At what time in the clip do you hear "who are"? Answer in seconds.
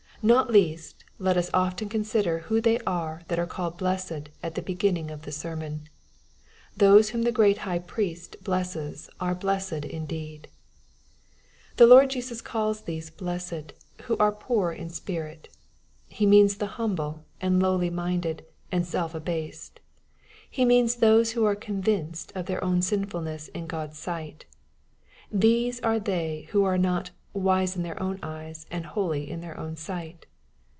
14.03-14.31, 21.31-21.55, 26.51-26.77